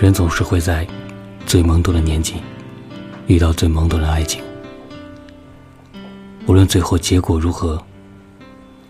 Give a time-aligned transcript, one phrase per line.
[0.00, 0.86] 人总是会在
[1.44, 2.34] 最懵懂的年纪
[3.26, 4.40] 遇到最懵懂的爱情。
[6.46, 7.82] 无论最后结果如何，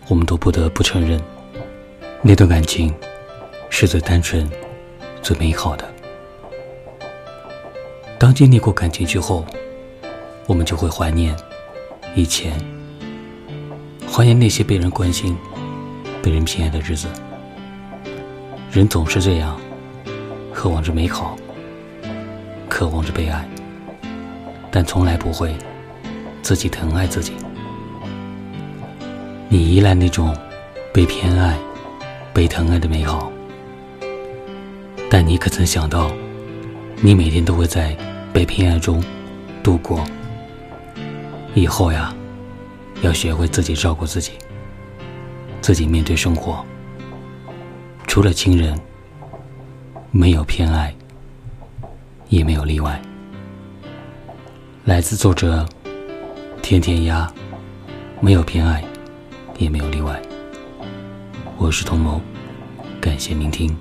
[0.07, 1.19] 我们都不得不承认，
[2.21, 2.93] 那段感情
[3.71, 4.47] 是最单纯、
[5.23, 5.91] 最美好的。
[8.19, 9.43] 当经历过感情之后，
[10.45, 11.35] 我们就会怀念
[12.15, 12.53] 以前，
[14.07, 15.35] 怀念那些被人关心、
[16.21, 17.07] 被人偏爱的日子。
[18.71, 19.59] 人总是这样，
[20.61, 21.37] 渴望着美好，
[22.67, 23.47] 渴望着被爱，
[24.69, 25.55] 但从来不会
[26.41, 27.31] 自己疼爱自己。
[29.47, 30.35] 你依赖那种
[30.93, 31.57] 被偏爱、
[32.33, 33.31] 被疼爱的美好，
[35.09, 36.11] 但你可曾想到，
[37.01, 37.95] 你每天都会在
[38.33, 39.01] 被偏爱中
[39.63, 40.03] 度过？
[41.55, 42.13] 以后呀，
[43.01, 44.33] 要学会自己照顾自己，
[45.61, 46.65] 自己面对生活。
[48.07, 48.77] 除了亲人，
[50.11, 50.93] 没有偏爱，
[52.29, 53.01] 也没有例外。
[54.85, 55.67] 来自作者
[56.61, 57.31] 甜甜鸭，
[58.19, 58.83] 没有偏爱。
[59.59, 60.17] 也没有例外。
[61.57, 62.21] 我是童谋，
[63.01, 63.75] 感谢聆听，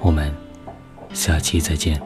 [0.00, 0.34] 我们
[1.12, 2.02] 下期再见。